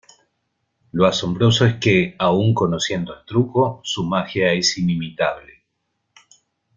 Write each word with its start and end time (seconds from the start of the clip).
Lo 0.93 1.05
asombroso 1.05 1.63
es 1.63 1.75
que, 1.75 2.15
aun 2.17 2.55
conociendo 2.55 3.13
el 3.19 3.23
truco, 3.23 3.81
su 3.83 4.03
magia 4.03 4.51
es 4.51 4.79
inimitable. 4.79 5.63